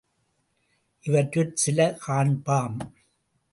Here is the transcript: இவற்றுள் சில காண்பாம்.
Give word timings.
இவற்றுள் 1.05 1.51
சில 1.53 1.97
காண்பாம். 2.07 2.79